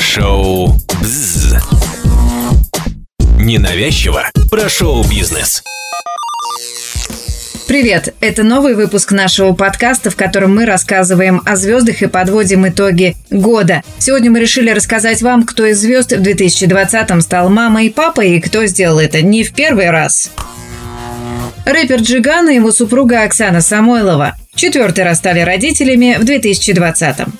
[0.00, 1.54] Шоу «Бзз».
[3.38, 5.62] Ненавязчиво про шоу-бизнес.
[7.66, 8.14] Привет!
[8.20, 13.82] Это новый выпуск нашего подкаста, в котором мы рассказываем о звездах и подводим итоги года.
[13.98, 18.40] Сегодня мы решили рассказать вам, кто из звезд в 2020-м стал мамой и папой, и
[18.40, 20.30] кто сделал это не в первый раз.
[21.64, 27.32] Рэпер Джиган и его супруга Оксана Самойлова четвертый раз стали родителями в 2020-м.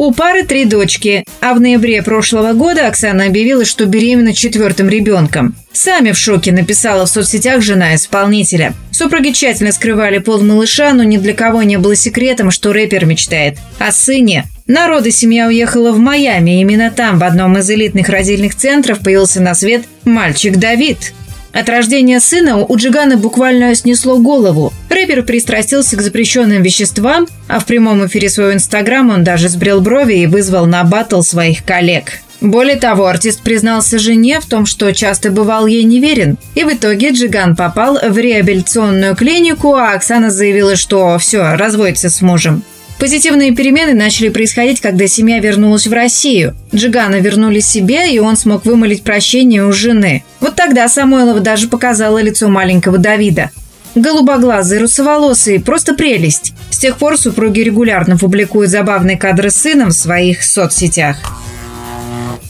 [0.00, 5.56] У пары три дочки, а в ноябре прошлого года Оксана объявила, что беременна четвертым ребенком.
[5.72, 8.74] Сами в шоке написала в соцсетях жена исполнителя.
[8.92, 13.58] Супруги тщательно скрывали пол малыша, но ни для кого не было секретом, что рэпер мечтает
[13.80, 14.44] о сыне.
[14.68, 19.56] Народа семья уехала в Майами, именно там, в одном из элитных родильных центров, появился на
[19.56, 21.12] свет мальчик Давид.
[21.52, 24.72] От рождения сына у Джигана буквально снесло голову.
[24.88, 30.14] Рэпер пристрастился к запрещенным веществам, а в прямом эфире своего инстаграма он даже сбрил брови
[30.14, 32.20] и вызвал на батл своих коллег.
[32.40, 36.38] Более того, артист признался жене в том, что часто бывал ей неверен.
[36.54, 42.22] И в итоге Джиган попал в реабилитационную клинику, а Оксана заявила, что все, разводится с
[42.22, 42.62] мужем.
[42.98, 46.56] Позитивные перемены начали происходить, когда семья вернулась в Россию.
[46.74, 50.24] Джигана вернули себе, и он смог вымолить прощение у жены.
[50.40, 53.50] Вот тогда Самойлова даже показала лицо маленького Давида.
[53.94, 56.54] Голубоглазый, русоволосый, просто прелесть.
[56.70, 61.18] С тех пор супруги регулярно публикуют забавные кадры с сыном в своих соцсетях.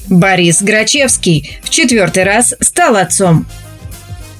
[0.09, 3.47] Борис Грачевский в четвертый раз стал отцом.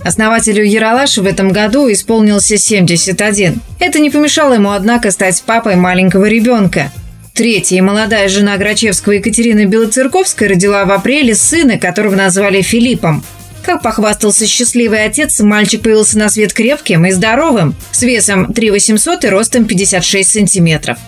[0.05, 3.61] Основателю Яралаша в этом году исполнился 71.
[3.81, 6.93] Это не помешало ему, однако, стать папой маленького ребенка.
[7.35, 13.25] Третья молодая жена Грачевского Екатерина Белоцерковская родила в апреле сына, которого назвали Филиппом.
[13.63, 19.25] Как похвастался счастливый отец, мальчик появился на свет крепким и здоровым, с весом 3 800
[19.25, 20.99] и ростом 56 сантиметров.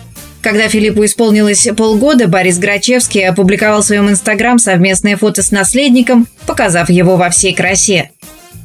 [0.41, 6.89] Когда Филиппу исполнилось полгода, Борис Грачевский опубликовал в своем инстаграм совместное фото с наследником, показав
[6.89, 8.11] его во всей красе.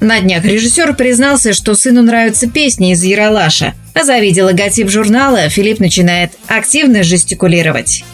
[0.01, 5.81] На днях режиссер признался, что сыну нравятся песни из Яралаша, а завидя логотип журнала, Филипп
[5.81, 8.05] начинает активно жестикулировать.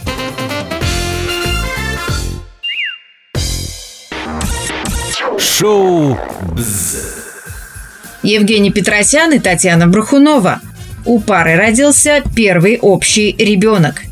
[5.39, 6.19] Шоу
[6.55, 6.97] «Бзз».
[8.23, 10.61] Евгений Петросян и Татьяна Брахунова.
[11.05, 14.03] У пары родился первый общий ребенок–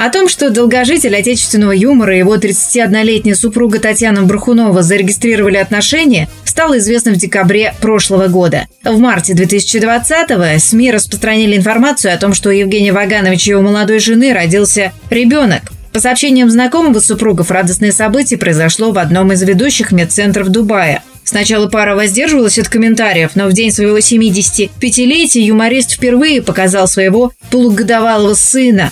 [0.00, 6.78] о том, что долгожитель отечественного юмора и его 31-летняя супруга Татьяна Брахунова зарегистрировали отношения, стало
[6.78, 8.66] известно в декабре прошлого года.
[8.82, 13.98] В марте 2020-го СМИ распространили информацию о том, что у Евгения Вагановича и его молодой
[13.98, 15.64] жены родился ребенок.
[15.92, 21.02] По сообщениям знакомых супругов, радостное событие произошло в одном из ведущих медцентров Дубая.
[21.24, 28.32] Сначала пара воздерживалась от комментариев, но в день своего 75-летия юморист впервые показал своего полугодовалого
[28.32, 28.90] сына.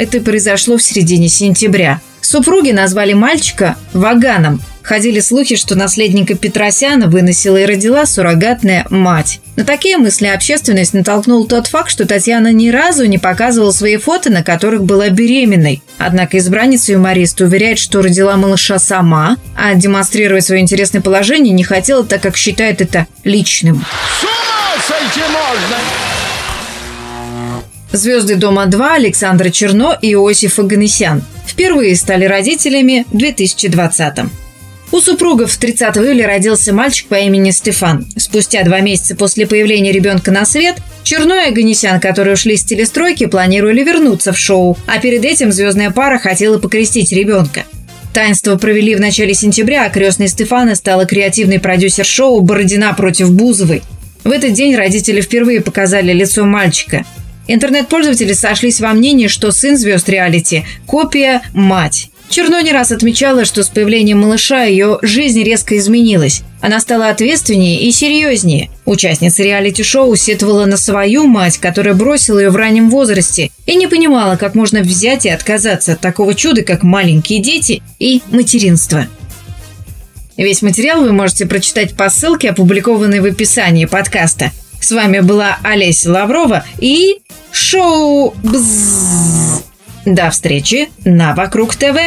[0.00, 2.00] Это произошло в середине сентября.
[2.22, 4.62] Супруги назвали мальчика Ваганом.
[4.80, 9.42] Ходили слухи, что наследника Петросяна выносила и родила суррогатная мать.
[9.56, 14.30] На такие мысли общественность натолкнул тот факт, что Татьяна ни разу не показывала свои фото,
[14.30, 15.82] на которых была беременной.
[15.98, 22.04] Однако избранница юмориста уверяет, что родила малыша сама, а демонстрировать свое интересное положение не хотела,
[22.04, 23.84] так как считает это личным.
[24.18, 25.76] С ума сойти можно!
[27.92, 34.30] Звезды «Дома-2» Александра Черно и Иосиф Аганесян впервые стали родителями в 2020-м.
[34.92, 38.06] У супругов 30 июля родился мальчик по имени Стефан.
[38.16, 43.26] Спустя два месяца после появления ребенка на свет Черно и Аганесян, которые ушли с телестройки,
[43.26, 47.64] планировали вернуться в шоу, а перед этим звездная пара хотела покрестить ребенка.
[48.12, 53.82] Таинство провели в начале сентября, а крестной Стефана стала креативный продюсер шоу «Бородина против Бузовой».
[54.22, 57.04] В этот день родители впервые показали лицо мальчика.
[57.52, 62.08] Интернет-пользователи сошлись во мнении, что сын звезд реалити– копия «Мать».
[62.28, 66.42] Черно не раз отмечала, что с появлением малыша ее жизнь резко изменилась.
[66.60, 68.70] Она стала ответственнее и серьезнее.
[68.84, 74.36] Участница реалити-шоу сетовала на свою мать, которая бросила ее в раннем возрасте, и не понимала,
[74.36, 79.08] как можно взять и отказаться от такого чуда, как маленькие дети и материнство.
[80.36, 84.52] Весь материал вы можете прочитать по ссылке, опубликованной в описании подкаста.
[84.80, 87.18] С вами была Олеся Лаврова и
[87.70, 89.62] шоу «Бззз».
[90.04, 91.98] До встречи на «Вокруг ТВ».